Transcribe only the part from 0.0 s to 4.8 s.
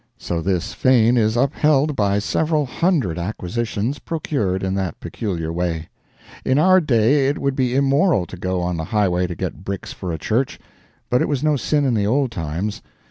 So this fane is upheld by several hundred acquisitions procured in